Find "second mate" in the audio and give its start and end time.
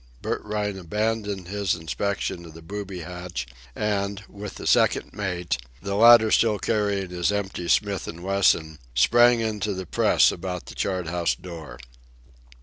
4.65-5.59